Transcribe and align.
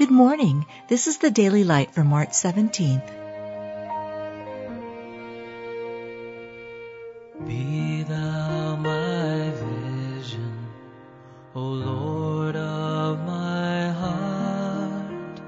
Good 0.00 0.10
morning. 0.10 0.64
This 0.88 1.06
is 1.08 1.18
the 1.18 1.30
Daily 1.30 1.62
Light 1.62 1.90
for 1.90 2.02
March 2.02 2.30
17th. 2.30 3.06
Be 7.46 8.02
thou 8.04 8.76
my 8.76 9.50
vision, 9.50 10.68
O 11.54 11.60
Lord 11.60 12.56
of 12.56 13.18
my 13.26 13.90
heart, 13.90 15.42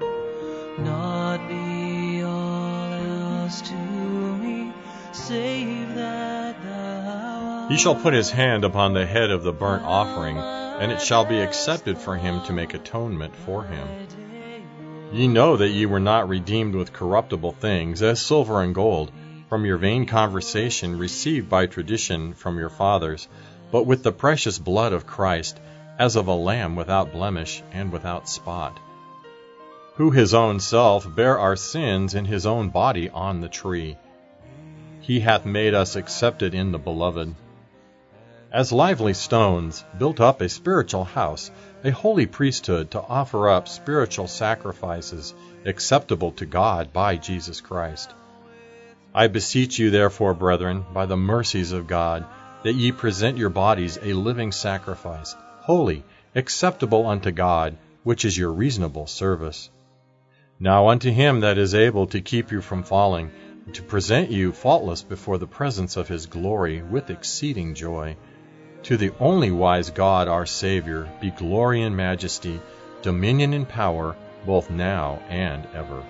not 0.77 1.47
be 1.47 2.21
all 2.21 2.93
else 2.93 3.59
to 3.61 3.73
me, 3.73 4.71
save 5.13 5.95
that 5.95 6.61
thou 6.61 7.69
He 7.69 7.77
shall 7.77 7.95
put 7.95 8.13
his 8.13 8.29
hand 8.29 8.63
upon 8.63 8.93
the 8.93 9.07
head 9.07 9.31
of 9.31 9.41
the 9.41 9.51
burnt 9.51 9.83
offering, 9.83 10.37
and 10.37 10.91
it 10.91 11.01
shall 11.01 11.25
be 11.25 11.41
accepted 11.41 11.97
for 11.97 12.15
him 12.15 12.43
to 12.43 12.53
make 12.53 12.75
atonement 12.75 13.35
for 13.35 13.63
him. 13.63 13.87
Ye 15.13 15.27
know 15.27 15.57
that 15.57 15.69
ye 15.69 15.85
were 15.85 15.99
not 15.99 16.27
redeemed 16.27 16.73
with 16.73 16.91
corruptible 16.91 17.51
things, 17.51 18.01
as 18.01 18.19
silver 18.19 18.63
and 18.63 18.73
gold, 18.73 19.11
from 19.47 19.63
your 19.63 19.77
vain 19.77 20.07
conversation 20.07 20.97
received 20.97 21.47
by 21.47 21.67
tradition 21.67 22.33
from 22.33 22.57
your 22.57 22.71
fathers, 22.71 23.27
but 23.71 23.85
with 23.85 24.01
the 24.01 24.11
precious 24.11 24.57
blood 24.57 24.91
of 24.91 25.05
Christ, 25.05 25.59
as 25.99 26.15
of 26.15 26.25
a 26.25 26.33
lamb 26.33 26.75
without 26.75 27.13
blemish 27.13 27.61
and 27.71 27.91
without 27.91 28.27
spot. 28.27 28.79
Who 29.97 30.09
his 30.09 30.33
own 30.33 30.59
self 30.59 31.05
bare 31.15 31.37
our 31.37 31.57
sins 31.57 32.15
in 32.15 32.25
his 32.25 32.47
own 32.47 32.69
body 32.69 33.07
on 33.11 33.39
the 33.39 33.49
tree. 33.49 33.97
He 34.99 35.19
hath 35.19 35.45
made 35.45 35.75
us 35.75 35.95
accepted 35.95 36.55
in 36.55 36.71
the 36.71 36.79
beloved 36.79 37.35
as 38.53 38.71
lively 38.71 39.15
stones, 39.15 39.83
built 39.97 40.19
up 40.19 40.39
a 40.39 40.47
spiritual 40.47 41.03
house, 41.03 41.49
a 41.83 41.89
holy 41.89 42.27
priesthood 42.27 42.91
to 42.91 43.01
offer 43.01 43.49
up 43.49 43.67
spiritual 43.67 44.27
sacrifices 44.27 45.33
acceptable 45.65 46.31
to 46.31 46.45
God 46.45 46.93
by 46.93 47.17
Jesus 47.17 47.61
Christ. 47.61 48.13
I 49.15 49.25
beseech 49.25 49.79
you, 49.79 49.89
therefore, 49.89 50.35
brethren, 50.35 50.85
by 50.93 51.07
the 51.07 51.17
mercies 51.17 51.71
of 51.71 51.87
God, 51.87 52.25
that 52.63 52.75
ye 52.75 52.91
present 52.91 53.39
your 53.39 53.49
bodies 53.49 53.97
a 53.99 54.13
living 54.13 54.51
sacrifice, 54.51 55.35
holy, 55.61 56.03
acceptable 56.35 57.07
unto 57.07 57.31
God, 57.31 57.75
which 58.03 58.23
is 58.23 58.37
your 58.37 58.51
reasonable 58.51 59.07
service. 59.07 59.71
Now 60.59 60.89
unto 60.89 61.11
him 61.11 61.39
that 61.39 61.57
is 61.57 61.73
able 61.73 62.05
to 62.07 62.21
keep 62.21 62.51
you 62.51 62.61
from 62.61 62.83
falling, 62.83 63.31
to 63.73 63.81
present 63.81 64.29
you 64.29 64.51
faultless 64.51 65.01
before 65.01 65.39
the 65.39 65.47
presence 65.47 65.97
of 65.97 66.07
his 66.07 66.27
glory 66.27 66.83
with 66.83 67.09
exceeding 67.09 67.73
joy, 67.73 68.15
to 68.83 68.97
the 68.97 69.11
only 69.19 69.51
wise 69.51 69.89
God 69.89 70.27
our 70.27 70.45
Savior 70.45 71.09
be 71.21 71.31
glory 71.31 71.81
and 71.83 71.95
majesty, 71.95 72.61
dominion 73.01 73.53
and 73.53 73.67
power, 73.67 74.15
both 74.45 74.69
now 74.69 75.21
and 75.29 75.65
ever. 75.73 76.03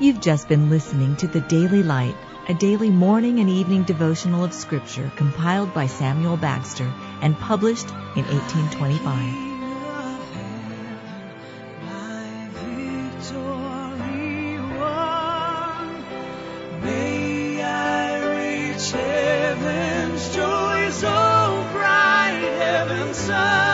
You've 0.00 0.20
just 0.20 0.48
been 0.48 0.70
listening 0.70 1.16
to 1.16 1.26
the 1.26 1.40
Daily 1.40 1.82
Light, 1.82 2.14
a 2.48 2.54
daily 2.54 2.90
morning 2.90 3.40
and 3.40 3.50
evening 3.50 3.82
devotional 3.82 4.44
of 4.44 4.54
Scripture 4.54 5.10
compiled 5.16 5.74
by 5.74 5.86
Samuel 5.86 6.38
Bagster 6.38 6.88
and 7.20 7.36
published 7.36 7.88
in 8.14 8.24
1825. 8.24 9.48
my 11.84 12.48
victory 12.52 13.48
won. 14.78 16.04
May 16.82 17.60
I 17.60 18.70
reach 18.70 18.92
heaven's 18.92 20.34
joy 20.36 20.57
so 20.90 21.68
bright, 21.72 22.40
heaven's 22.58 23.16
sun. 23.18 23.67